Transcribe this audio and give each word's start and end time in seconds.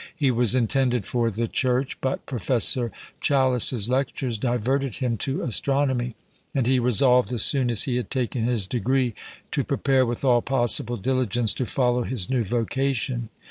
He 0.15 0.31
was 0.31 0.55
intended 0.55 1.05
for 1.05 1.29
the 1.29 1.47
Church, 1.47 2.01
but 2.01 2.25
Professor 2.25 2.91
Challis's 3.21 3.87
lectures 3.87 4.39
diverted 4.39 4.95
him 4.95 5.15
to 5.17 5.43
astronomy, 5.43 6.15
and 6.55 6.65
he 6.65 6.79
resolved, 6.79 7.31
as 7.31 7.43
soon 7.43 7.69
as 7.69 7.83
he 7.83 7.97
had 7.97 8.09
taken 8.09 8.45
his 8.45 8.65
degree, 8.65 9.13
to 9.51 9.63
prepare, 9.63 10.03
with 10.03 10.25
all 10.25 10.41
possible 10.41 10.97
diligence, 10.97 11.53
to 11.53 11.67
follow 11.67 12.01
his 12.01 12.31
new 12.31 12.43
vocation. 12.43 13.29